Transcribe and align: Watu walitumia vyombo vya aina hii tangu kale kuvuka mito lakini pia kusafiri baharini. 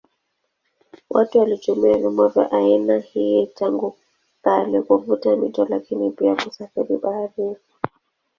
Watu 1.09 1.39
walitumia 1.39 1.97
vyombo 1.97 2.27
vya 2.27 2.51
aina 2.51 2.97
hii 2.99 3.45
tangu 3.47 3.95
kale 4.41 4.81
kuvuka 4.81 5.35
mito 5.35 5.65
lakini 5.65 6.11
pia 6.11 6.35
kusafiri 6.35 6.97
baharini. 6.97 7.55